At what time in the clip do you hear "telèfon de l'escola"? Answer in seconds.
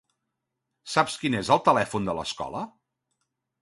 1.71-2.67